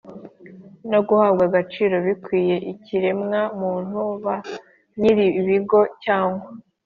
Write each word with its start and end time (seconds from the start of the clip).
no 0.91 0.99
guhabwa 1.07 1.41
agaciro 1.49 1.95
bikwiye 2.07 2.55
ikiremwa 2.73 3.39
muntu. 3.59 3.99
ba 4.23 4.35
nyiri 4.99 5.25
ibigo 5.41 5.79
cyangwa 6.03 6.45